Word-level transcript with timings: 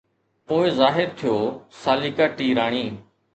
پوءِ 0.51 0.69
ظاهر 0.79 1.05
ٿيو 1.19 1.35
ساليڪا 1.83 2.27
ٽي 2.41 2.49
راڻي 2.61 2.83